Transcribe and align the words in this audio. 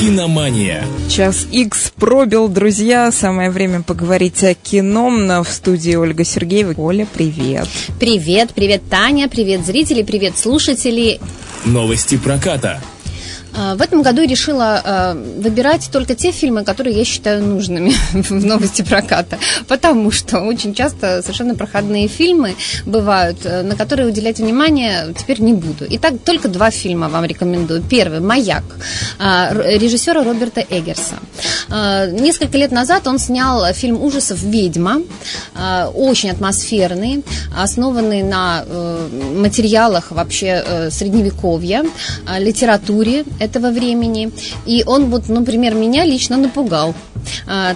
Киномания. 0.00 0.84
Час 1.08 1.46
X 1.50 1.92
пробил, 1.96 2.48
друзья. 2.48 3.10
Самое 3.12 3.50
время 3.50 3.82
поговорить 3.82 4.42
о 4.42 4.54
кино. 4.54 5.42
В 5.42 5.48
студии 5.48 5.94
Ольга 5.94 6.24
Сергеева. 6.24 6.74
Оля, 6.76 7.06
привет. 7.12 7.68
Привет, 8.00 8.52
привет, 8.54 8.82
Таня, 8.90 9.28
привет, 9.28 9.64
зрители, 9.64 10.02
привет, 10.02 10.36
слушатели. 10.36 11.20
Новости 11.64 12.16
проката. 12.16 12.80
А, 13.56 13.74
в 13.76 13.82
этом 13.82 14.02
году 14.02 14.22
решила 14.22 14.80
а, 14.84 15.14
выбирать 15.14 15.88
только 15.92 16.14
те 16.14 16.32
фильмы, 16.32 16.64
которые 16.64 16.96
я 16.96 17.04
считаю 17.04 17.42
нужными 17.42 17.92
в 18.12 18.44
новости 18.44 18.82
проката, 18.82 19.38
потому 19.68 20.10
что 20.10 20.40
очень 20.40 20.74
часто 20.74 21.22
совершенно 21.22 21.54
проходные 21.54 22.08
фильмы 22.08 22.56
бывают, 22.84 23.38
э, 23.44 23.62
на 23.62 23.76
которые 23.76 24.08
уделять 24.08 24.38
внимание 24.38 25.14
теперь 25.16 25.40
не 25.40 25.54
буду. 25.54 25.86
Итак, 25.88 26.14
только 26.24 26.48
два 26.48 26.70
фильма 26.70 27.08
вам 27.08 27.24
рекомендую. 27.24 27.82
Первый 27.82 28.20
«Маяк» 28.20 28.64
а, 29.18 29.52
режиссера 29.54 30.24
Роберта 30.24 30.60
Эггерса. 30.60 31.14
Несколько 31.74 32.56
лет 32.56 32.70
назад 32.70 33.08
он 33.08 33.18
снял 33.18 33.72
фильм 33.72 34.00
ужасов 34.00 34.40
«Ведьма», 34.42 35.02
очень 35.94 36.30
атмосферный, 36.30 37.24
основанный 37.56 38.22
на 38.22 38.62
э, 38.64 39.08
материалах 39.36 40.12
вообще 40.12 40.62
э, 40.64 40.90
средневековья, 40.90 41.84
литературе 42.38 43.24
этого 43.40 43.70
времени. 43.70 44.30
И 44.66 44.84
он 44.86 45.10
вот, 45.10 45.28
например, 45.28 45.74
меня 45.74 46.04
лично 46.04 46.36
напугал. 46.36 46.94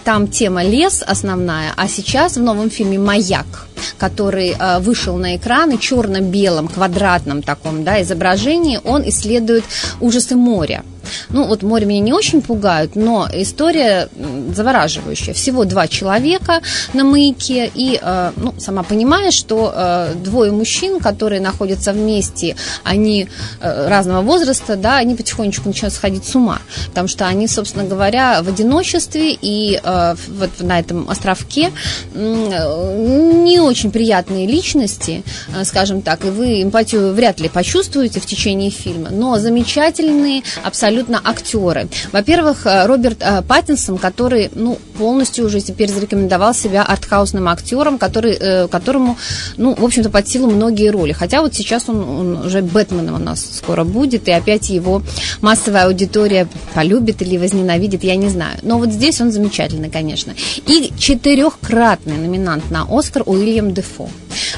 Там 0.05 0.29
тема 0.29 0.63
лес 0.63 1.03
основная, 1.05 1.73
а 1.77 1.89
сейчас 1.89 2.37
в 2.37 2.43
новом 2.43 2.71
фильме 2.71 2.99
«Маяк», 2.99 3.67
который 3.97 4.55
вышел 4.81 5.17
на 5.17 5.37
экраны 5.37 5.79
черно-белом, 5.79 6.69
квадратном 6.69 7.43
таком 7.43 7.83
да, 7.83 8.01
изображении, 8.03 8.79
он 8.85 9.09
исследует 9.09 9.65
ужасы 10.01 10.37
моря. 10.37 10.85
Ну, 11.31 11.47
вот 11.47 11.63
море 11.63 11.87
меня 11.87 12.01
не 12.01 12.13
очень 12.13 12.43
пугают, 12.43 12.97
но 12.97 13.29
история 13.33 14.09
завораживающая. 14.55 15.35
Всего 15.35 15.65
два 15.65 15.89
человека 15.89 16.61
на 16.93 17.05
маяке, 17.05 17.71
и, 17.75 17.99
э, 18.01 18.33
ну, 18.37 18.55
сама 18.59 18.83
понимаешь, 18.83 19.35
что 19.35 19.73
э, 19.75 20.15
двое 20.15 20.53
мужчин, 20.53 21.01
которые 21.01 21.41
находятся 21.41 21.93
вместе, 21.93 22.57
они 22.85 23.29
э, 23.61 23.89
разного 23.89 24.23
возраста, 24.23 24.77
да, 24.77 24.97
они 24.97 25.15
потихонечку 25.15 25.69
начинают 25.69 25.95
сходить 25.95 26.25
с 26.25 26.35
ума, 26.35 26.61
потому 26.89 27.09
что 27.09 27.27
они, 27.27 27.47
собственно 27.49 27.85
говоря, 27.85 28.43
в 28.43 28.49
одиночестве 28.49 29.37
и 29.41 29.81
вот 29.83 30.51
на 30.61 30.79
этом 30.79 31.09
островке 31.09 31.71
не 32.15 33.61
очень 33.61 33.91
приятные 33.91 34.47
личности, 34.47 35.23
скажем 35.65 36.03
так, 36.03 36.25
и 36.25 36.31
вы 36.31 36.63
эмпатию 36.63 37.13
вряд 37.13 37.41
ли 37.41 37.49
почувствуете 37.49 38.21
в 38.21 38.27
течение 38.27 38.71
фильма, 38.71 39.11
но 39.11 39.39
замечательные, 39.39 40.43
абсолютно 40.63 40.98
абсолютно 40.99 41.21
актеры. 41.25 41.89
Во-первых, 42.13 42.67
э, 42.67 42.87
Роберт 42.87 43.19
э, 43.21 43.43
Паттинсон, 43.43 43.99
который 43.99 44.51
ну, 44.55 44.79
полностью 44.99 45.47
уже 45.47 45.61
теперь 45.61 45.89
зарекомендовал 45.91 46.55
себя 46.55 46.83
артхаусным 46.83 47.49
актером, 47.49 47.99
который, 47.99 48.37
э, 48.41 48.69
которому, 48.69 49.17
ну, 49.57 49.75
в 49.75 49.85
общем-то, 49.85 50.11
под 50.11 50.29
силу 50.29 50.51
многие 50.51 50.91
роли. 50.91 51.13
Хотя 51.13 51.43
вот 51.43 51.55
сейчас 51.55 51.89
он, 51.89 52.03
он 52.03 52.47
уже 52.47 52.63
Бэтменом 52.63 53.15
у 53.15 53.19
нас 53.19 53.47
скоро 53.53 53.85
будет, 53.85 54.29
и 54.29 54.33
опять 54.33 54.71
его 54.71 55.03
массовая 55.41 55.87
аудитория 55.87 56.49
полюбит 56.75 57.23
или 57.23 57.39
возненавидит, 57.39 58.05
я 58.05 58.17
не 58.17 58.29
знаю. 58.29 58.59
Но 58.63 58.79
вот 58.79 58.91
здесь 58.91 59.21
он 59.21 59.31
замечательный, 59.31 59.91
конечно. 59.91 60.35
И 60.67 60.93
четырехкратный 60.99 62.17
номинант 62.17 62.71
на 62.71 62.87
Оскар 62.89 63.23
Уильям 63.27 63.73
Дефо. 63.73 64.09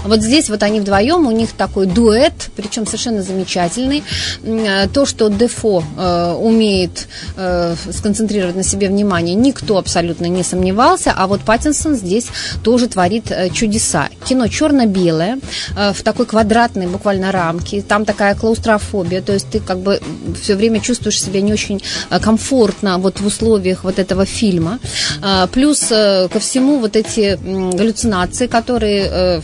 Вот 0.05 0.20
здесь 0.23 0.50
вот 0.50 0.62
они 0.62 0.81
вдвоем, 0.81 1.27
у 1.27 1.31
них 1.31 1.53
такой 1.53 1.86
дуэт, 1.86 2.50
причем 2.56 2.86
совершенно 2.86 3.23
замечательный. 3.23 4.03
То, 4.92 5.06
что 5.06 5.28
Дефо 5.28 5.83
э, 5.97 6.33
умеет 6.33 7.09
э, 7.36 7.75
сконцентрировать 7.92 8.56
на 8.56 8.62
себе 8.62 8.89
внимание, 8.89 9.34
никто 9.34 9.78
абсолютно 9.78 10.27
не 10.27 10.42
сомневался, 10.42 11.12
а 11.17 11.27
вот 11.27 11.41
Паттинсон 11.42 11.95
здесь 11.95 12.27
тоже 12.62 12.89
творит 12.89 13.31
э, 13.31 13.51
чудеса. 13.51 14.08
Кино 14.28 14.48
черно-белое, 14.48 15.39
э, 15.77 15.92
в 15.92 16.02
такой 16.02 16.27
квадратной 16.27 16.86
буквально 16.86 17.33
рамке, 17.33 17.83
там 17.83 18.05
такая 18.05 18.35
клаустрофобия, 18.35 19.23
то 19.23 19.33
есть 19.33 19.51
ты 19.51 19.61
как 19.61 19.80
бы 19.80 20.01
все 20.41 20.57
время 20.57 20.80
чувствуешь 20.80 21.23
себя 21.23 21.41
не 21.41 21.52
очень 21.52 21.83
э, 22.11 22.18
комфортно 22.20 22.98
вот 22.98 23.20
в 23.20 23.27
условиях 23.27 23.85
вот 23.85 23.98
этого 23.98 24.27
фильма. 24.27 24.79
Э, 25.23 25.47
плюс 25.51 25.89
э, 25.91 26.29
ко 26.29 26.41
всему 26.41 26.79
вот 26.79 26.97
эти 26.97 27.39
галлюцинации, 27.77 28.47
которые 28.47 29.08
э, 29.11 29.41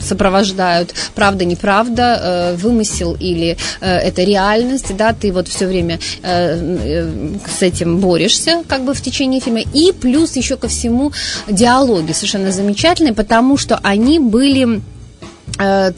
сопровождают 0.00 0.94
правда, 1.14 1.44
неправда, 1.44 2.20
э, 2.22 2.56
вымысел 2.56 3.16
или 3.18 3.56
э, 3.80 3.96
это 3.96 4.22
реальность, 4.22 4.96
да, 4.96 5.12
ты 5.12 5.32
вот 5.32 5.48
все 5.48 5.66
время 5.66 5.98
э, 6.22 7.38
с 7.46 7.62
этим 7.62 7.98
борешься, 7.98 8.62
как 8.68 8.84
бы 8.84 8.94
в 8.94 9.00
течение 9.00 9.40
фильма. 9.40 9.60
И 9.60 9.92
плюс 9.92 10.36
еще 10.36 10.56
ко 10.56 10.68
всему 10.68 11.12
диалоги 11.48 12.12
совершенно 12.12 12.52
замечательные, 12.52 13.14
потому 13.14 13.56
что 13.56 13.78
они 13.82 14.18
были 14.18 14.80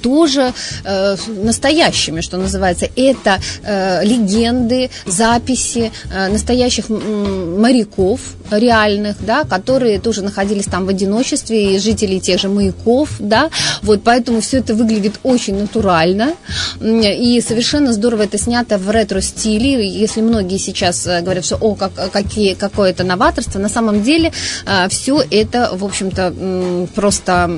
тоже 0.03 0.53
э, 0.85 1.17
настоящими, 1.27 2.21
что 2.21 2.37
называется. 2.37 2.89
Это 2.97 3.41
э, 3.63 4.05
легенды, 4.05 4.91
записи 5.07 5.93
э, 6.13 6.29
настоящих 6.29 6.89
моряков 6.89 8.21
реальных, 8.51 9.17
да, 9.21 9.45
которые 9.45 9.99
тоже 9.99 10.23
находились 10.23 10.67
там 10.67 10.87
в 10.87 10.89
одиночестве, 10.89 11.77
и 11.77 11.79
жителей 11.79 12.21
тех 12.21 12.41
же 12.41 12.49
маяков, 12.49 13.17
да, 13.19 13.51
вот 13.83 14.03
поэтому 14.05 14.41
все 14.41 14.59
это 14.59 14.75
выглядит 14.75 15.15
очень 15.23 15.59
натурально, 15.59 16.35
и 16.81 17.43
совершенно 17.47 17.93
здорово 17.93 18.23
это 18.23 18.39
снято 18.39 18.79
в 18.79 18.91
ретро-стиле, 18.91 19.89
если 19.89 20.21
многие 20.21 20.59
сейчас 20.59 21.07
э, 21.07 21.23
говорят, 21.23 21.45
что, 21.45 21.57
о, 21.57 21.75
как, 21.75 21.93
какие, 22.13 22.55
какое 22.55 22.91
это 22.91 23.05
новаторство, 23.05 23.59
на 23.59 23.69
самом 23.69 24.03
деле 24.03 24.33
э, 24.67 24.89
все 24.89 25.23
это, 25.31 25.71
в 25.73 25.85
общем-то, 25.85 26.87
просто 26.95 27.51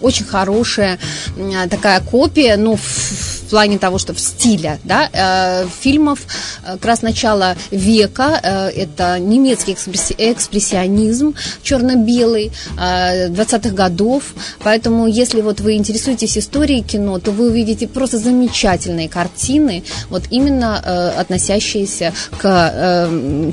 очень 0.00 0.24
хорошее 0.26 0.98
Э, 1.36 1.45
такая 1.70 2.00
копия, 2.00 2.56
ну, 2.56 2.76
в, 2.76 3.45
в 3.46 3.50
плане 3.50 3.78
того, 3.78 3.98
что 3.98 4.12
в 4.12 4.20
стиле, 4.20 4.78
да, 4.84 5.08
э, 5.12 5.66
фильмов 5.80 6.18
э, 6.64 6.72
как 6.72 6.84
раз 6.84 7.02
начала 7.02 7.56
века, 7.70 8.40
э, 8.42 8.68
это 8.70 9.18
немецкий 9.20 9.72
экспресси, 9.72 10.14
экспрессионизм 10.18 11.34
черно-белый 11.62 12.50
э, 12.76 13.28
20-х 13.28 13.70
годов, 13.70 14.34
поэтому 14.64 15.06
если 15.06 15.42
вот 15.42 15.60
вы 15.60 15.74
интересуетесь 15.74 16.36
историей 16.38 16.82
кино, 16.82 17.18
то 17.20 17.30
вы 17.30 17.50
увидите 17.50 17.86
просто 17.86 18.18
замечательные 18.18 19.08
картины, 19.08 19.84
вот 20.10 20.24
именно 20.30 20.76
относящиеся 21.20 22.12
к 22.38 23.08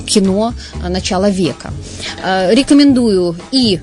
кино 0.07 0.53
начала 0.89 1.29
века. 1.29 1.71
Рекомендую 2.23 3.35
и 3.51 3.79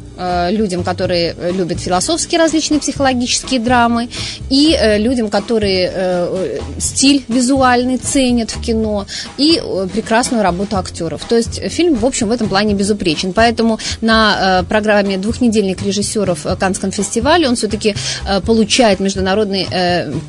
людям, 0.51 0.83
которые 0.83 1.35
любят 1.53 1.81
философские 1.81 2.41
различные 2.41 2.81
психологические 2.81 3.61
драмы, 3.61 4.09
и 4.51 4.79
людям, 4.99 5.31
которые 5.31 5.91
э, 6.01 6.59
стиль 6.79 7.25
визуальный 7.29 7.97
ценят 7.99 8.51
в 8.51 8.61
кино, 8.61 9.07
и 9.39 9.61
э, 9.63 9.89
прекрасную 9.93 10.43
работу 10.43 10.77
актеров. 10.77 11.25
То 11.29 11.37
есть 11.37 11.61
фильм, 11.71 11.95
в 11.95 12.07
общем, 12.07 12.29
в 12.29 12.31
этом 12.31 12.49
плане 12.49 12.75
безупречен. 12.75 13.33
Поэтому 13.33 13.79
на 14.01 14.65
программе 14.69 15.19
двухнедельник 15.19 15.83
режиссеров 15.83 16.47
Канском 16.59 16.91
фестивале 16.91 17.49
он 17.49 17.57
все-таки 17.57 17.95
получает 18.47 19.01
международный 19.01 19.67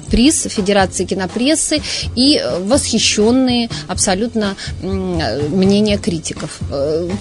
приз 0.10 0.44
Федерации 0.50 1.06
кинопрессы 1.06 1.82
и 2.16 2.42
восхищенные 2.62 3.70
абсолютно 3.88 4.56
мнения 4.82 5.98
критиков. 5.98 6.60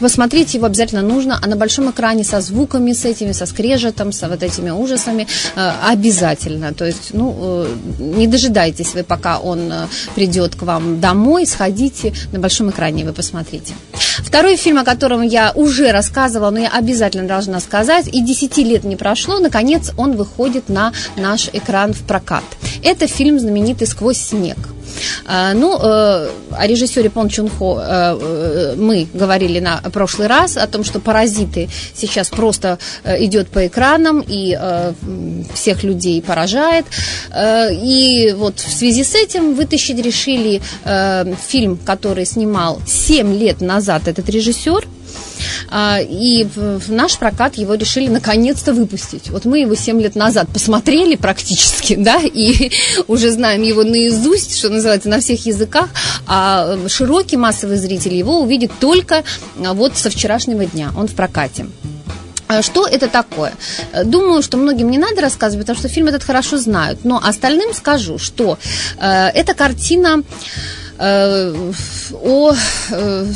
Посмотреть 0.00 0.54
его 0.54 0.66
обязательно 0.66 1.02
нужно, 1.02 1.38
а 1.40 1.46
на 1.46 1.56
большом 1.56 1.90
экране 1.90 2.24
со 2.24 2.40
звуками, 2.40 2.92
с 2.92 3.04
этими, 3.04 3.32
со 3.32 3.46
скрежетом, 3.46 4.12
со 4.12 4.28
вот 4.28 4.42
этими 4.42 4.70
ужасами 4.70 5.26
обязательно. 6.00 6.72
То 6.72 6.86
есть, 6.86 7.10
ну, 7.12 7.36
э, 7.38 7.74
не 7.98 8.26
дожидайтесь 8.40 8.94
вы, 8.94 9.02
пока 9.02 9.38
он 9.38 9.70
э, 9.70 9.86
придет 10.14 10.54
к 10.54 10.62
вам 10.62 11.00
домой, 11.00 11.46
сходите, 11.46 12.12
на 12.32 12.38
большом 12.38 12.70
экране 12.70 13.04
вы 13.04 13.12
посмотрите. 13.12 13.74
Второй 14.18 14.56
фильм, 14.56 14.78
о 14.78 14.84
котором 14.84 15.22
я 15.22 15.52
уже 15.54 15.92
рассказывала, 15.92 16.50
но 16.50 16.60
я 16.60 16.68
обязательно 16.70 17.28
должна 17.28 17.60
сказать, 17.60 18.08
и 18.08 18.22
10 18.22 18.56
лет 18.58 18.84
не 18.84 18.96
прошло, 18.96 19.38
наконец 19.38 19.92
он 19.98 20.16
выходит 20.16 20.68
на 20.68 20.92
наш 21.16 21.50
экран 21.52 21.92
в 21.92 22.00
прокат. 22.00 22.44
Это 22.82 23.06
фильм 23.06 23.38
знаменитый 23.38 23.86
«Сквозь 23.86 24.18
снег». 24.18 24.56
А, 25.26 25.54
ну, 25.54 25.78
э, 25.80 26.30
о 26.52 26.66
режиссере 26.66 27.10
Пон 27.10 27.28
Чун 27.28 27.48
Хо 27.48 27.80
э, 27.80 28.18
э, 28.20 28.74
мы 28.76 29.06
говорили 29.12 29.60
на 29.60 29.78
прошлый 29.92 30.28
раз, 30.28 30.56
о 30.56 30.66
том, 30.66 30.84
что 30.84 31.00
«Паразиты» 31.00 31.68
сейчас 31.94 32.28
просто 32.28 32.78
идет 33.04 33.48
по 33.48 33.66
экранам 33.66 34.24
и 34.26 34.58
всех 35.54 35.82
людей 35.82 36.22
поражает. 36.22 36.86
И 37.36 38.34
вот 38.36 38.58
в 38.58 38.72
связи 38.72 39.04
с 39.04 39.14
этим 39.14 39.54
вытащить 39.54 39.98
решили 39.98 40.60
фильм, 41.48 41.78
который 41.84 42.26
снимал 42.26 42.80
7 42.86 43.36
лет 43.36 43.60
назад 43.60 44.08
этот 44.08 44.28
режиссер– 44.28 44.86
и 45.72 46.46
в 46.54 46.90
наш 46.92 47.18
прокат 47.18 47.56
его 47.56 47.74
решили 47.74 48.08
наконец-то 48.08 48.72
выпустить. 48.72 49.30
Вот 49.30 49.44
мы 49.44 49.60
его 49.60 49.74
7 49.74 50.00
лет 50.00 50.16
назад 50.16 50.48
посмотрели 50.52 51.16
практически, 51.16 51.94
да, 51.96 52.20
и 52.22 52.70
уже 53.08 53.30
знаем 53.30 53.62
его 53.62 53.82
наизусть, 53.82 54.56
что 54.58 54.68
называется, 54.68 55.08
на 55.08 55.20
всех 55.20 55.46
языках, 55.46 55.90
а 56.26 56.76
широкий 56.88 57.36
массовый 57.36 57.76
зритель 57.76 58.14
его 58.14 58.40
увидит 58.40 58.72
только 58.80 59.24
а, 59.64 59.74
вот 59.74 59.96
со 59.96 60.10
вчерашнего 60.10 60.64
дня. 60.66 60.92
Он 60.96 61.08
в 61.08 61.14
прокате. 61.14 61.66
А 62.50 62.62
что 62.62 62.84
это 62.84 63.06
такое? 63.06 63.52
Думаю, 64.04 64.42
что 64.42 64.56
многим 64.56 64.90
не 64.90 64.98
надо 64.98 65.20
рассказывать, 65.20 65.66
потому 65.66 65.78
что 65.78 65.88
фильм 65.88 66.08
этот 66.08 66.24
хорошо 66.24 66.58
знают. 66.58 67.04
Но 67.04 67.20
остальным 67.22 67.72
скажу, 67.72 68.18
что 68.18 68.58
э, 68.98 69.28
эта 69.28 69.54
картина 69.54 70.24
о 71.00 72.52
э, 72.90 73.26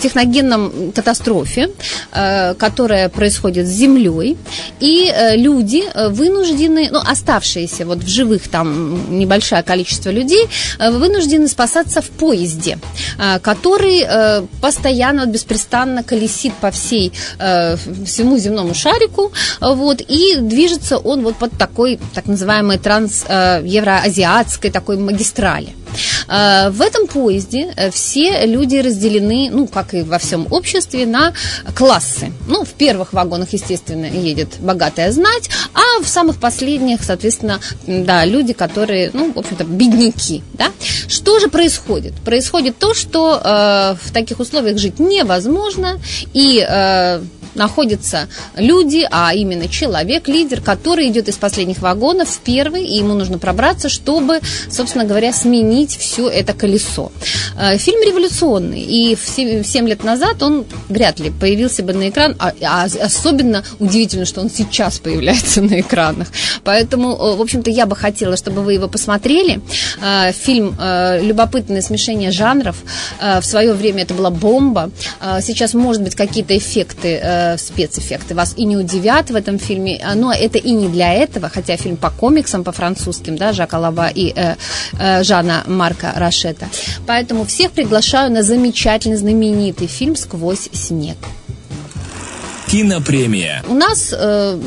техногенном 0.00 0.92
катастрофе, 0.92 1.70
э, 2.12 2.54
которая 2.54 3.08
происходит 3.10 3.66
с 3.66 3.70
Землей, 3.70 4.38
и 4.80 5.12
люди 5.36 5.84
вынуждены, 6.08 6.88
ну, 6.90 7.00
оставшиеся 7.00 7.84
вот 7.84 7.98
в 7.98 8.08
живых 8.08 8.48
там 8.48 9.18
небольшое 9.18 9.62
количество 9.62 10.10
людей, 10.10 10.48
вынуждены 10.78 11.48
спасаться 11.48 12.00
в 12.00 12.08
поезде, 12.10 12.78
который 13.42 14.06
постоянно, 14.60 15.26
вот, 15.26 15.34
беспрестанно 15.34 16.02
колесит 16.02 16.54
по 16.54 16.70
всей, 16.70 17.12
всему 17.38 18.38
земному 18.38 18.74
шарику, 18.74 19.32
вот, 19.60 20.00
и 20.00 20.36
движется 20.40 20.98
он 20.98 21.22
вот 21.22 21.36
под 21.36 21.52
такой, 21.58 21.98
так 22.14 22.26
называемой 22.26 22.78
транс, 22.78 23.24
евроазиатской 23.24 24.70
такой 24.70 24.96
магистрали. 24.96 25.68
А, 26.28 26.70
в 26.70 26.80
этом 26.80 27.06
поезде 27.06 27.72
э, 27.76 27.90
все 27.90 28.46
люди 28.46 28.76
разделены, 28.76 29.48
ну, 29.50 29.66
как 29.66 29.94
и 29.94 30.02
во 30.02 30.18
всем 30.18 30.46
обществе, 30.50 31.06
на 31.06 31.32
классы. 31.74 32.32
Ну, 32.46 32.64
в 32.64 32.70
первых 32.70 33.12
вагонах, 33.12 33.52
естественно, 33.52 34.06
едет 34.06 34.60
богатая 34.60 35.12
знать, 35.12 35.50
а 35.74 36.02
в 36.02 36.08
самых 36.08 36.38
последних, 36.38 37.02
соответственно, 37.02 37.60
да, 37.86 38.24
люди, 38.24 38.52
которые, 38.52 39.10
ну, 39.12 39.32
в 39.32 39.38
общем-то, 39.38 39.64
бедняки, 39.64 40.42
да. 40.54 40.70
Что 41.08 41.38
же 41.40 41.48
происходит? 41.48 42.14
Происходит 42.24 42.78
то, 42.78 42.94
что 42.94 43.40
э, 43.42 43.96
в 44.02 44.12
таких 44.12 44.40
условиях 44.40 44.78
жить 44.78 44.98
невозможно, 44.98 46.00
и 46.32 46.64
э, 46.66 47.20
находятся 47.54 48.28
люди, 48.56 49.06
а 49.10 49.34
именно 49.34 49.68
человек, 49.68 50.28
лидер, 50.28 50.60
который 50.60 51.08
идет 51.08 51.28
из 51.28 51.36
последних 51.36 51.78
вагонов 51.80 52.28
в 52.28 52.38
первый, 52.40 52.84
и 52.84 52.96
ему 52.96 53.14
нужно 53.14 53.38
пробраться, 53.38 53.88
чтобы, 53.88 54.40
собственно 54.70 55.04
говоря, 55.04 55.32
сменить 55.32 55.96
все 55.96 56.28
это 56.28 56.52
колесо. 56.52 57.12
Э, 57.58 57.76
фильм 57.78 58.02
революционный, 58.06 58.80
и 58.80 59.16
в 59.16 59.28
7 59.66 59.88
лет 59.88 60.04
назад 60.04 60.42
он 60.42 60.64
вряд 60.88 61.18
ли 61.20 61.30
появился 61.30 61.82
бы 61.82 61.92
на 61.92 62.08
экран, 62.08 62.36
а, 62.38 62.52
а 62.62 62.84
особенно 62.84 63.64
удивительно, 63.78 64.24
что 64.24 64.40
он 64.40 64.50
сейчас 64.50 64.98
появляется 64.98 65.62
на 65.62 65.80
экранах. 65.80 66.28
Поэтому, 66.64 67.12
э, 67.12 67.36
в 67.36 67.40
общем-то, 67.40 67.70
я 67.70 67.86
бы 67.86 67.96
хотела, 67.96 68.36
чтобы 68.36 68.62
вы 68.62 68.74
его 68.74 68.88
посмотрели. 68.88 69.60
Э, 70.02 70.32
фильм 70.32 70.76
«Любопытное 70.80 71.82
смешение 71.82 72.30
жанров». 72.30 72.76
В 73.20 73.42
свое 73.42 73.72
время 73.72 74.02
это 74.02 74.14
была 74.14 74.30
бомба. 74.30 74.90
Сейчас, 75.40 75.74
может 75.74 76.02
быть, 76.02 76.14
какие-то 76.14 76.56
эффекты 76.56 77.20
спецэффекты 77.58 78.34
вас 78.34 78.54
и 78.56 78.64
не 78.64 78.76
удивят 78.76 79.30
в 79.30 79.34
этом 79.34 79.58
фильме, 79.58 80.00
но 80.14 80.32
это 80.32 80.58
и 80.58 80.72
не 80.72 80.88
для 80.88 81.12
этого, 81.12 81.48
хотя 81.48 81.76
фильм 81.76 81.96
по 81.96 82.10
комиксам, 82.10 82.64
по 82.64 82.72
французским, 82.72 83.36
да, 83.36 83.52
Жака 83.52 83.78
Лава 83.78 84.08
и 84.08 84.32
э, 84.34 84.56
э, 84.98 85.24
Жана 85.24 85.64
Марка 85.66 86.12
Рашета. 86.16 86.68
Поэтому 87.06 87.44
всех 87.44 87.72
приглашаю 87.72 88.30
на 88.32 88.42
замечательный, 88.42 89.16
знаменитый 89.16 89.86
фильм 89.86 90.16
«Сквозь 90.16 90.68
снег». 90.72 91.16
Кинопремия. 92.70 93.64
У 93.68 93.74
нас 93.74 94.14
э, 94.16 94.58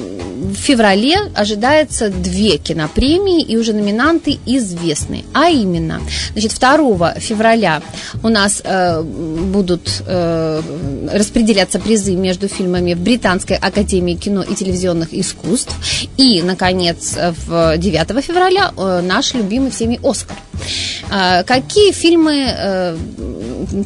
в 0.44 0.56
феврале 0.56 1.18
ожидается 1.34 2.10
две 2.10 2.58
кинопремии, 2.58 3.42
и 3.42 3.58
уже 3.58 3.74
номинанты 3.74 4.40
известны. 4.46 5.24
А 5.34 5.50
именно, 5.50 6.02
значит, 6.34 6.54
2 6.60 7.14
февраля 7.16 7.82
у 8.22 8.30
нас 8.30 8.62
э, 8.64 9.02
будут 9.02 10.04
э, 10.06 10.62
распределяться 11.12 11.80
призы 11.80 12.16
между 12.16 12.48
фильмами 12.48 12.94
в 12.94 13.00
Британской 13.00 13.56
академии 13.56 14.16
кино 14.16 14.44
и 14.44 14.54
телевизионных 14.54 15.14
искусств. 15.14 15.74
И, 16.18 16.42
наконец, 16.42 17.18
в 17.46 17.78
9 17.78 18.24
февраля 18.24 18.72
э, 18.76 19.02
наш 19.02 19.34
любимый 19.34 19.72
всеми 19.72 20.00
«Оскар». 20.04 20.38
Э, 21.10 21.44
какие 21.44 21.92
фильмы 21.92 22.48
э, 22.48 22.98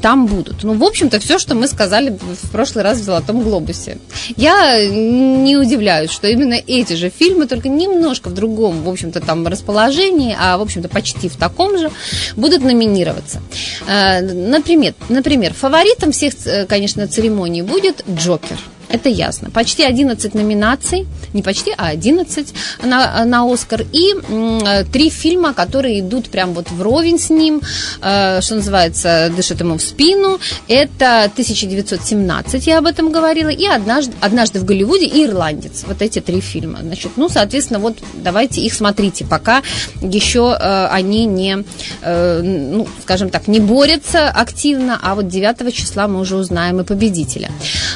там 0.02 0.26
будут? 0.28 0.64
Ну, 0.64 0.74
в 0.74 0.84
общем-то, 0.84 1.20
все, 1.20 1.38
что 1.40 1.56
мы 1.56 1.68
сказали 1.68 2.18
в 2.44 2.50
прошлый 2.52 2.84
раз 2.84 3.00
в 3.00 3.04
«Золотом 3.04 3.42
глобусе». 3.42 3.98
Я 4.36 4.88
не 4.88 5.58
удивляюсь, 5.58 6.12
что 6.12 6.28
именно 6.28 6.54
эти 6.54 6.94
же 6.94 7.10
фильмы, 7.10 7.48
только 7.48 7.70
немножко 7.70 8.30
в 8.30 8.34
другом, 8.34 8.84
в 8.84 8.90
общем-то, 8.90 9.20
там 9.20 9.48
расположении, 9.48 10.36
а, 10.40 10.58
в 10.58 10.62
общем-то, 10.62 10.90
почти 10.90 11.30
в 11.30 11.36
таком 11.36 11.78
же, 11.78 11.92
будут 12.36 12.64
номинироваться. 12.64 13.42
Э, 13.88 14.22
например, 14.22 14.94
например 15.10 15.54
фаворитом 15.54 16.12
всех, 16.12 16.34
э, 16.46 16.66
конечно, 16.66 17.08
церемоний 17.08 17.62
будет 17.62 18.04
«Джокер». 18.10 18.58
Это 18.90 19.10
ясно. 19.10 19.50
Почти 19.50 19.84
11 19.84 20.34
номинаций, 20.34 21.06
не 21.34 21.42
почти, 21.42 21.74
а 21.78 21.88
11 21.88 22.54
на, 22.84 23.26
на 23.26 23.52
Оскар. 23.52 23.86
И 23.92 24.14
м, 24.30 24.86
три 24.92 25.10
фильма, 25.10 25.54
которые 25.54 26.00
идут 26.00 26.30
прям 26.30 26.54
вот 26.54 26.72
вровень 26.72 27.20
с 27.20 27.30
ним, 27.30 27.62
э, 28.02 28.42
что 28.42 28.56
называется, 28.56 29.32
дышит 29.36 29.60
ему 29.60 29.78
в 29.78 29.82
спину. 29.82 30.40
Это 30.68 31.26
1917, 31.26 32.68
я 32.68 32.80
об 32.80 32.86
этом 32.86 33.12
говорила, 33.12 33.50
и 33.50 33.66
однажды, 33.66 34.14
однажды 34.22 34.60
в 34.60 34.66
Голливуде 34.66 35.06
и 35.06 35.26
Ирландец. 35.26 35.84
Вот 35.88 36.02
эти 36.02 36.20
три 36.20 36.40
фильма. 36.40 36.80
Значит, 36.82 37.12
ну, 37.18 37.30
соответственно, 37.30 37.80
вот 37.80 37.98
давайте 38.14 38.62
их 38.62 38.74
смотрите, 38.74 39.26
пока 39.26 39.64
еще 40.02 40.58
э, 40.60 40.88
они 40.88 41.26
не, 41.26 41.64
э, 42.02 42.42
ну, 42.42 42.88
скажем 43.02 43.30
так, 43.30 43.48
не 43.48 43.60
борются 43.60 44.30
активно, 44.30 45.00
а 45.02 45.16
вот 45.16 45.28
9 45.28 45.74
числа 45.74 46.08
мы 46.08 46.20
уже 46.20 46.38
узнаем 46.38 46.80
и 46.80 46.84
победителя. 46.84 47.52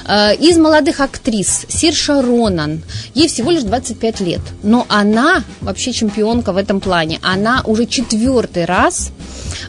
Э, 0.08 0.36
из 0.36 0.58
молодых 0.58 0.81
молодых 0.81 1.00
актрис 1.00 1.68
Сирша 1.69 2.24
Ронан. 2.24 2.81
Ей 3.13 3.28
всего 3.28 3.51
лишь 3.51 3.62
25 3.62 4.19
лет. 4.22 4.42
Но 4.63 4.88
она 4.89 5.44
вообще 5.60 5.94
чемпионка 5.94 6.54
в 6.54 6.57
этом 6.57 6.80
плане. 6.80 7.19
Она 7.22 7.62
уже 7.66 7.86
четвертый 7.86 8.66
раз 8.66 9.12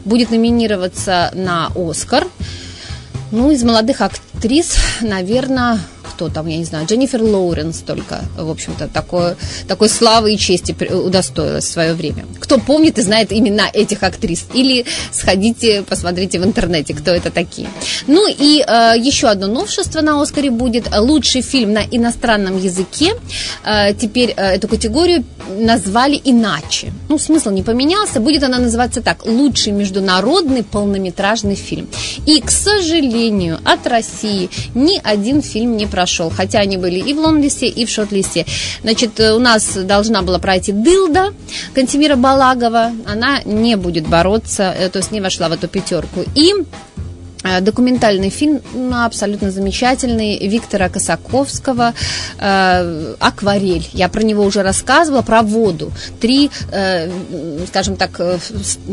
будет 0.05 0.31
номинироваться 0.31 1.29
на 1.35 1.71
Оскар. 1.75 2.27
Ну, 3.29 3.51
из 3.51 3.63
молодых 3.63 4.01
актрис, 4.01 4.75
наверное, 5.01 5.77
кто 6.13 6.29
там, 6.29 6.47
я 6.47 6.57
не 6.57 6.63
знаю, 6.63 6.85
Дженнифер 6.85 7.23
Лоуренс 7.23 7.79
только, 7.79 8.21
в 8.37 8.49
общем-то, 8.49 8.87
такое, 8.87 9.35
такой 9.67 9.89
славы 9.89 10.33
и 10.33 10.37
чести 10.37 10.75
удостоилась 10.93 11.65
в 11.65 11.71
свое 11.71 11.93
время. 11.93 12.25
Кто 12.39 12.59
помнит 12.59 12.99
и 12.99 13.01
знает 13.01 13.33
имена 13.33 13.67
этих 13.73 14.03
актрис? 14.03 14.45
Или 14.53 14.85
сходите, 15.11 15.83
посмотрите 15.83 16.39
в 16.39 16.45
интернете, 16.45 16.93
кто 16.93 17.11
это 17.11 17.31
такие. 17.31 17.67
Ну 18.07 18.27
и 18.27 18.63
э, 18.65 18.93
еще 18.97 19.27
одно 19.27 19.47
новшество 19.47 20.01
на 20.01 20.21
Оскаре 20.21 20.51
будет. 20.51 20.87
Лучший 20.95 21.41
фильм 21.41 21.73
на 21.73 21.83
иностранном 21.83 22.57
языке. 22.59 23.15
Э, 23.65 23.93
теперь 23.93 24.33
э, 24.35 24.55
эту 24.55 24.67
категорию 24.67 25.23
назвали 25.49 26.21
иначе. 26.23 26.93
Ну, 27.09 27.17
смысл 27.17 27.49
не 27.49 27.63
поменялся. 27.63 28.19
Будет 28.19 28.43
она 28.43 28.59
называться 28.59 29.01
так. 29.01 29.25
Лучший 29.25 29.73
международный 29.73 30.63
полнометражный 30.63 31.55
фильм. 31.55 31.87
И, 32.27 32.39
к 32.39 32.51
сожалению, 32.51 33.59
от 33.65 33.87
России 33.87 34.49
ни 34.75 34.99
один 35.03 35.41
фильм 35.41 35.75
не 35.75 35.87
прошел. 36.03 36.29
Хотя 36.29 36.59
они 36.59 36.75
были 36.77 36.99
и 36.99 37.13
в 37.13 37.19
лонглисте, 37.19 37.67
и 37.67 37.85
в 37.85 37.89
шорт-листе. 37.89 38.45
Значит, 38.81 39.19
у 39.19 39.39
нас 39.39 39.77
должна 39.77 40.21
была 40.21 40.37
пройти 40.37 40.73
Дылда 40.73 41.33
Кантемира 41.73 42.17
Балагова. 42.17 42.91
Она 43.05 43.41
не 43.45 43.77
будет 43.77 44.05
бороться, 44.07 44.75
э, 44.77 44.89
то 44.89 44.99
есть 44.99 45.11
не 45.11 45.21
вошла 45.21 45.47
в 45.47 45.53
эту 45.53 45.69
пятерку. 45.69 46.25
И 46.35 46.53
Э, 46.53 46.92
документальный 47.61 48.29
фильм 48.29 48.61
ну, 48.73 49.03
абсолютно 49.03 49.51
замечательный 49.51 50.47
Виктора 50.47 50.89
Косаковского 50.89 51.93
э, 52.39 53.15
«Акварель». 53.19 53.87
Я 53.93 54.09
про 54.09 54.23
него 54.23 54.43
уже 54.43 54.63
рассказывала, 54.63 55.21
про 55.21 55.41
воду. 55.41 55.91
Три, 56.19 56.49
э, 56.71 57.09
скажем 57.67 57.95
так, 57.95 58.19
э, 58.19 58.37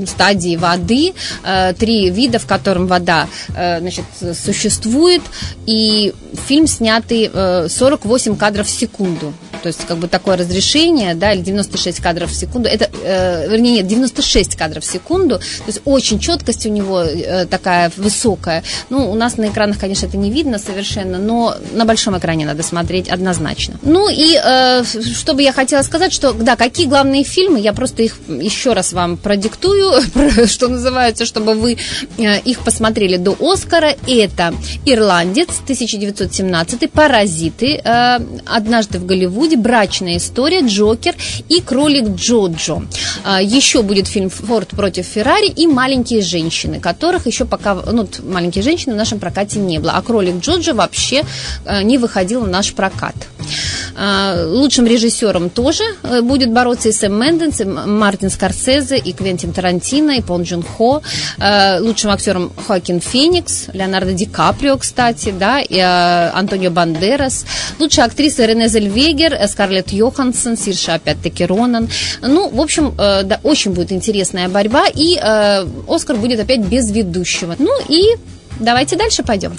стадии 0.07 0.57
воды, 0.57 1.15
э, 1.45 1.75
три 1.75 2.11
вида, 2.11 2.39
в 2.39 2.47
котором 2.47 2.87
вода 2.87 3.29
э, 3.57 3.81
значит, 3.81 4.05
существует. 4.35 5.23
И 5.67 6.15
фильм 6.47 6.67
снятый 6.67 7.31
э, 7.33 7.69
48 7.69 8.37
кадров 8.37 8.67
в 8.67 8.71
секунду. 8.71 9.33
То 9.63 9.69
есть 9.69 9.87
как 9.87 9.99
бы 9.99 10.09
такое 10.09 10.37
разрешение, 10.37 11.15
да, 11.15 11.33
или 11.33 11.43
96 11.43 12.01
кадров 12.01 12.31
в 12.31 12.35
секунду, 12.35 12.69
это, 12.69 12.91
э, 13.03 13.49
вернее, 13.49 13.77
нет, 13.77 13.87
96 13.87 14.57
кадров 14.57 14.85
в 14.85 14.91
секунду, 14.91 15.39
то 15.39 15.65
есть 15.67 15.81
очень 15.85 16.19
четкость 16.19 16.67
у 16.67 16.71
него 16.71 17.01
э, 17.01 17.47
такая 17.47 17.93
высокая. 17.97 18.63
Ну, 18.91 19.11
у 19.11 19.15
нас 19.15 19.37
на 19.37 19.49
экранах, 19.49 19.79
конечно, 19.79 20.07
это 20.07 20.17
не 20.17 20.31
видно 20.31 20.59
совершенно, 20.59 21.19
но 21.19 21.57
на 21.73 21.85
большом 21.85 22.19
экране 22.19 22.47
надо 22.47 22.63
смотреть 22.63 23.09
однозначно. 23.09 23.75
Ну 23.83 24.09
и 24.09 24.39
э, 24.43 24.85
что 24.85 25.35
бы 25.35 25.43
я 25.43 25.53
хотела 25.53 25.83
сказать, 25.83 26.13
что, 26.13 26.33
да, 26.33 26.57
какие 26.57 26.87
главные 26.87 27.25
фильмы, 27.25 27.61
я 27.61 27.73
просто 27.73 28.03
их 28.03 28.17
еще 28.29 28.73
раз 28.73 28.93
вам 28.93 29.17
продиктую, 29.17 30.03
что 30.47 30.69
называется, 30.69 31.25
чтобы 31.25 31.55
вы 31.55 31.79
э, 32.19 32.41
их 32.41 32.61
посмотрели 32.61 33.17
до 33.17 33.37
Оскара. 33.41 33.95
Это 34.07 34.55
«Ирландец» 34.85 35.49
1917, 35.65 36.91
«Паразиты», 36.91 37.81
э, 37.83 38.19
«Однажды 38.47 38.99
в 38.99 39.07
Голливуде», 39.07 39.50
«Брачная 39.57 40.17
история», 40.17 40.61
«Джокер» 40.61 41.15
и 41.49 41.61
«Кролик 41.61 42.09
Джоджо». 42.17 42.83
Э, 43.25 43.39
еще 43.43 43.83
будет 43.83 44.07
фильм 44.07 44.31
«Форд 44.31 44.69
против 44.69 45.07
Феррари» 45.07 45.49
и 45.49 45.67
«Маленькие 45.67 46.23
женщины», 46.23 46.81
которых 46.81 47.27
еще 47.27 47.45
пока, 47.45 47.75
ну, 47.75 48.09
«Маленькие 48.23 48.63
женщины» 48.63 48.95
в 48.95 48.99
нашем 48.99 49.19
прокате 49.19 49.59
не 49.59 49.79
было, 49.79 49.93
а 49.93 50.03
«Кролик 50.03 50.41
Джоджо» 50.41 50.75
вообще 50.75 51.25
не 51.83 51.99
выходил 51.99 52.43
в 52.43 52.49
наш 52.49 52.73
прокат. 52.73 53.15
Лучшим 54.01 54.87
режиссером 54.87 55.51
тоже 55.51 55.85
будет 56.23 56.51
бороться 56.51 56.89
и 56.89 56.93
Сэм 56.93 57.13
Менденс, 57.21 57.61
и 57.61 57.65
Мартин 57.65 58.31
Скорсезе, 58.31 58.97
и 58.97 59.13
Квентин 59.13 59.53
Тарантино, 59.53 60.13
и 60.13 60.23
Пон 60.23 60.45
Джун 60.45 60.63
Хо. 60.63 61.03
Лучшим 61.81 62.11
актером 62.11 62.51
Хоакин 62.67 63.01
Феникс, 63.01 63.67
Леонардо 63.75 64.13
Ди 64.13 64.25
Каприо, 64.25 64.79
кстати, 64.79 65.35
да, 65.39 65.61
и 65.61 65.79
Антонио 65.79 66.71
Бандерас. 66.71 67.45
Лучшая 67.79 68.07
актриса 68.07 68.47
Рене 68.47 68.69
Зельвегер, 68.69 69.39
Скарлетт 69.47 69.93
Йоханссон, 69.93 70.57
Сирша 70.57 70.95
опять-таки 70.95 71.45
Ронан. 71.45 71.89
Ну, 72.23 72.49
в 72.49 72.61
общем, 72.61 72.95
да, 72.97 73.39
очень 73.43 73.73
будет 73.73 73.93
интересная 73.93 74.49
борьба, 74.49 74.87
и 74.87 75.19
Оскар 75.89 76.17
будет 76.17 76.41
опять 76.41 76.61
без 76.61 76.91
ведущего. 76.91 77.55
Ну 77.59 77.71
и 77.89 78.17
давайте 78.59 78.97
дальше 78.97 79.23
пойдем. 79.23 79.57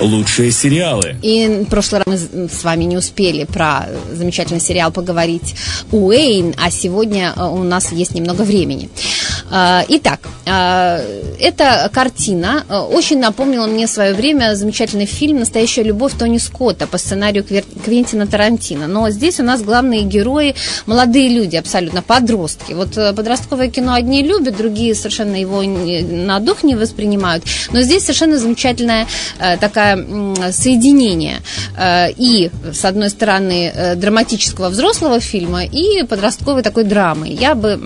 Лучшие 0.00 0.52
сериалы. 0.52 1.16
И 1.22 1.64
в 1.66 1.70
прошлый 1.70 2.02
раз 2.04 2.28
мы 2.32 2.48
с 2.48 2.62
вами 2.62 2.84
не 2.84 2.96
успели 2.96 3.44
про 3.44 3.88
замечательный 4.12 4.60
сериал 4.60 4.92
поговорить 4.92 5.54
Уэйн, 5.90 6.54
а 6.56 6.70
сегодня 6.70 7.34
у 7.34 7.62
нас 7.64 7.90
есть 7.92 8.14
немного 8.14 8.42
времени. 8.42 8.90
Итак, 9.50 10.20
эта 10.44 11.90
картина 11.92 12.64
очень 12.92 13.18
напомнила 13.18 13.66
мне 13.66 13.86
в 13.86 13.90
свое 13.90 14.14
время 14.14 14.54
замечательный 14.54 15.06
фильм 15.06 15.40
«Настоящая 15.40 15.82
любовь» 15.82 16.12
Тони 16.18 16.38
Скотта 16.38 16.86
по 16.86 16.98
сценарию 16.98 17.44
Квентина 17.44 18.26
Тарантино. 18.26 18.86
Но 18.86 19.10
здесь 19.10 19.40
у 19.40 19.42
нас 19.42 19.62
главные 19.62 20.02
герои 20.02 20.54
молодые 20.86 21.28
люди, 21.28 21.56
абсолютно 21.56 22.02
подростки. 22.02 22.72
Вот 22.72 22.94
подростковое 22.94 23.68
кино 23.68 23.94
одни 23.94 24.22
любят, 24.22 24.56
другие 24.56 24.94
совершенно 24.94 25.36
его 25.36 25.62
на 25.62 26.38
дух 26.40 26.62
не 26.62 26.76
воспринимают. 26.76 27.44
Но 27.72 27.80
здесь 27.80 28.02
совершенно 28.02 28.38
замечательная 28.38 29.06
такая 29.60 29.87
соединение 30.52 31.40
и, 32.16 32.50
с 32.72 32.84
одной 32.84 33.10
стороны, 33.10 33.94
драматического 33.96 34.68
взрослого 34.68 35.20
фильма 35.20 35.64
и 35.64 36.02
подростковой 36.02 36.62
такой 36.62 36.84
драмы. 36.84 37.28
Я 37.28 37.54
бы 37.54 37.78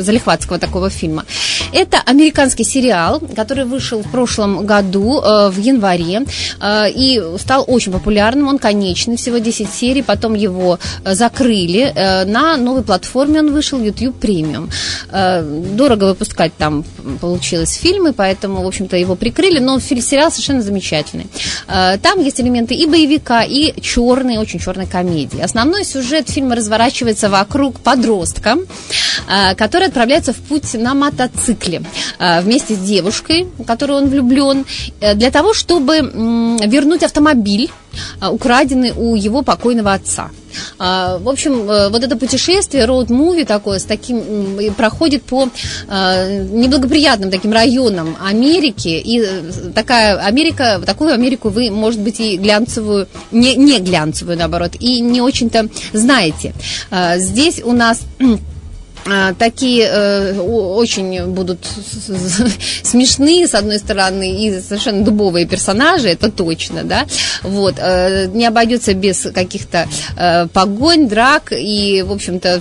залихватского 0.00 0.58
такого 0.58 0.90
фильма. 0.90 1.24
Это 1.72 1.98
американский 2.04 2.64
сериал, 2.64 3.20
который 3.36 3.64
вышел 3.64 4.02
в 4.02 4.10
прошлом 4.10 4.66
году, 4.66 5.20
э, 5.20 5.50
в 5.50 5.58
январе, 5.58 6.22
э, 6.60 6.90
и 6.90 7.22
стал 7.38 7.64
очень 7.66 7.92
популярным. 7.92 8.48
Он 8.48 8.58
конечный, 8.58 9.16
всего 9.16 9.38
10 9.38 9.68
серий, 9.70 10.02
потом 10.02 10.34
его 10.34 10.78
э, 11.04 11.14
закрыли. 11.14 11.92
Э, 11.94 12.24
на 12.24 12.56
новой 12.56 12.82
платформе 12.82 13.40
он 13.40 13.52
вышел, 13.52 13.80
YouTube 13.80 14.24
Premium. 14.24 14.70
Э, 15.10 15.42
дорого 15.74 16.04
выпускать 16.04 16.52
там 16.56 16.84
получилось 17.20 17.74
фильмы, 17.74 18.12
поэтому, 18.12 18.62
в 18.62 18.66
общем-то, 18.66 18.96
его 18.96 19.14
прикрыли, 19.14 19.58
но 19.60 19.80
сериал 19.80 20.30
совершенно 20.30 20.62
замечательный. 20.62 21.09
Э, 21.68 21.98
там 21.98 22.20
есть 22.20 22.40
элементы 22.40 22.74
и 22.74 22.86
боевика, 22.86 23.42
и 23.42 23.80
черной, 23.80 24.38
очень 24.38 24.58
черной 24.58 24.86
комедии. 24.86 25.40
Основной 25.40 25.84
сюжет 25.84 26.28
фильма 26.28 26.56
разворачивается 26.56 27.28
вокруг 27.28 27.80
подростка, 27.80 28.56
э, 29.28 29.54
который 29.54 29.88
отправляется 29.88 30.32
в 30.32 30.36
путь 30.36 30.74
на 30.74 30.94
мотоцикле 30.94 31.82
э, 32.18 32.40
вместе 32.40 32.74
с 32.74 32.78
девушкой, 32.78 33.48
в 33.58 33.64
которую 33.64 33.98
он 33.98 34.08
влюблен, 34.08 34.64
для 35.14 35.30
того, 35.30 35.54
чтобы 35.54 35.98
вернуть 35.98 37.02
автомобиль, 37.02 37.70
украденный 38.20 38.92
у 38.92 39.14
его 39.14 39.42
покойного 39.42 39.92
отца. 39.92 40.30
В 40.78 41.28
общем, 41.28 41.66
вот 41.66 42.02
это 42.02 42.16
путешествие, 42.16 42.84
роуд-муви 42.84 43.44
такое, 43.44 43.78
с 43.78 43.84
таким, 43.84 44.72
проходит 44.74 45.22
по 45.22 45.48
неблагоприятным 45.88 47.30
таким 47.30 47.52
районам 47.52 48.16
Америки. 48.20 49.00
И 49.04 49.22
такая 49.74 50.16
Америка, 50.18 50.80
такую 50.84 51.12
Америку 51.12 51.48
вы, 51.48 51.70
может 51.70 52.00
быть, 52.00 52.20
и 52.20 52.36
глянцевую, 52.36 53.08
не, 53.30 53.56
не 53.56 53.78
глянцевую, 53.78 54.38
наоборот, 54.38 54.72
и 54.78 55.00
не 55.00 55.20
очень-то 55.20 55.68
знаете. 55.92 56.54
Здесь 57.16 57.60
у 57.62 57.72
нас 57.72 58.02
а, 58.20 58.38
такие 59.38 59.86
э, 59.86 60.40
очень 60.40 61.26
будут 61.26 61.66
смешные, 62.82 63.46
с 63.46 63.54
одной 63.54 63.78
стороны, 63.78 64.44
и 64.44 64.60
совершенно 64.60 65.04
дубовые 65.04 65.46
персонажи, 65.46 66.08
это 66.08 66.30
точно, 66.30 66.84
да, 66.84 67.06
вот, 67.42 67.74
э, 67.78 68.26
не 68.26 68.46
обойдется 68.46 68.94
без 68.94 69.28
каких-то 69.34 69.88
э, 70.16 70.46
погонь, 70.48 71.08
драк 71.08 71.52
и, 71.52 72.02
в 72.06 72.12
общем-то, 72.12 72.60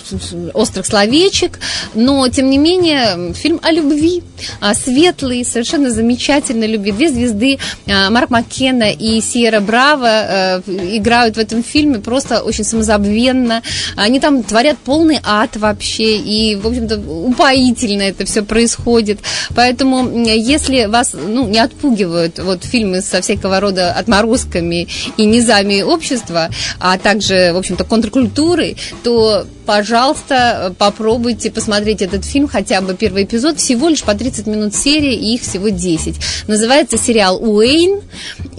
острых 0.53 0.85
словечек, 0.85 1.59
но, 1.93 2.27
тем 2.29 2.49
не 2.49 2.57
менее, 2.57 3.33
фильм 3.33 3.59
о 3.61 3.71
любви, 3.71 4.23
а, 4.61 4.73
светлый, 4.73 5.43
совершенно 5.43 5.89
замечательной 5.89 6.67
любви. 6.67 6.91
Две 6.91 7.09
звезды, 7.09 7.59
а, 7.87 8.09
Марк 8.09 8.29
Маккена 8.29 8.91
и 8.91 9.21
Сиера 9.21 9.59
Браво, 9.59 10.61
играют 10.67 11.35
в 11.35 11.39
этом 11.39 11.63
фильме 11.63 11.99
просто 11.99 12.41
очень 12.41 12.63
самозабвенно, 12.63 13.61
они 13.95 14.19
там 14.19 14.43
творят 14.43 14.77
полный 14.77 15.19
ад 15.23 15.57
вообще, 15.57 16.17
и, 16.29 16.55
в 16.55 16.67
общем-то, 16.67 16.99
упоительно 16.99 18.03
это 18.03 18.25
все 18.25 18.43
происходит. 18.43 19.19
Поэтому, 19.55 20.25
если 20.25 20.85
вас 20.85 21.13
ну, 21.13 21.47
не 21.47 21.59
отпугивают 21.59 22.37
вот 22.39 22.63
фильмы 22.63 23.01
со 23.01 23.21
всякого 23.21 23.59
рода 23.59 23.91
отморозками 23.93 24.87
и 25.17 25.25
низами 25.25 25.81
общества, 25.81 26.49
а 26.79 26.97
также, 26.99 27.51
в 27.53 27.57
общем-то, 27.57 27.83
контркультурой, 27.83 28.77
то 29.03 29.45
пожалуйста, 29.69 30.73
попробуйте 30.79 31.51
посмотреть 31.51 32.01
этот 32.01 32.25
фильм, 32.25 32.47
хотя 32.47 32.81
бы 32.81 32.95
первый 32.95 33.23
эпизод, 33.25 33.59
всего 33.59 33.87
лишь 33.87 34.01
по 34.01 34.15
30 34.15 34.47
минут 34.47 34.73
серии, 34.73 35.13
и 35.13 35.35
их 35.35 35.43
всего 35.43 35.69
10. 35.69 36.15
Называется 36.47 36.97
сериал 36.97 37.37
«Уэйн». 37.39 38.01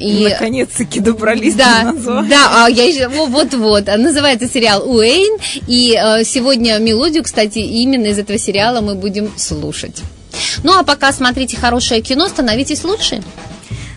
И... 0.00 0.25
Наконец-таки 0.25 0.99
добрались 0.99 1.54
да, 1.54 1.85
до 1.85 1.92
названия. 1.92 2.28
Да, 2.28 2.64
а 2.64 2.71
я 2.71 2.85
еще, 2.85 3.09
вот-вот, 3.09 3.87
называется 3.87 4.49
сериал 4.49 4.83
«Уэйн», 4.90 5.38
и 5.66 5.95
э, 5.95 6.25
сегодня 6.25 6.78
мелодию, 6.78 7.23
кстати, 7.23 7.59
именно 7.59 8.07
из 8.07 8.19
этого 8.19 8.38
сериала 8.38 8.80
мы 8.80 8.95
будем 8.95 9.30
слушать. 9.37 10.02
Ну, 10.64 10.78
а 10.78 10.85
пока 10.85 11.12
смотрите 11.12 11.57
хорошее 11.57 12.00
кино, 12.00 12.28
становитесь 12.28 12.83
лучше. 12.83 13.23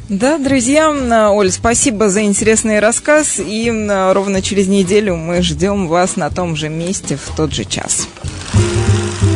Да, 0.10 0.38
друзья, 0.38 0.92
Оль, 1.32 1.52
спасибо 1.52 2.10
за 2.10 2.24
интересный 2.24 2.80
рассказ. 2.80 3.40
И 3.40 3.72
ровно 4.12 4.42
через 4.42 4.68
неделю 4.68 5.16
мы 5.16 5.42
ждем 5.42 5.88
вас 5.88 6.18
на 6.18 6.30
том 6.30 6.56
же 6.56 6.70
месте 6.70 7.16
в 7.16 7.36
тот 7.36 7.54
же 7.54 7.64
час. 7.64 8.08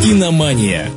Киномания. 0.04 0.92